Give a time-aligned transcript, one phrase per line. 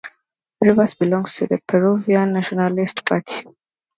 [0.61, 3.45] Rivas belongs to the Peruvian Nationalist Party.